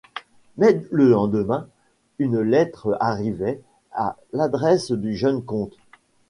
[0.57, 1.67] Mais, le lendemain,
[2.17, 3.61] une lettre arrivait
[3.93, 5.77] à l’adresse du jeune comte.